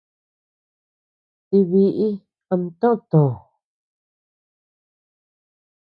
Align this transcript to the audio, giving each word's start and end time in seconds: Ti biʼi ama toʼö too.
Ti 1.47 1.57
biʼi 1.69 2.07
ama 2.51 2.67
toʼö 2.79 2.95
too. 3.09 3.31